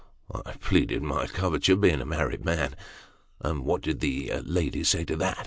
I 0.33 0.53
pleaded 0.53 1.03
my 1.03 1.27
coverture; 1.27 1.75
being 1.75 2.01
a 2.01 2.07
married 2.07 2.43
man." 2.43 2.75
"And 3.41 3.63
what 3.63 3.83
did 3.83 3.99
the 3.99 4.31
lady 4.43 4.83
say 4.83 5.03
to 5.03 5.15
that?" 5.17 5.37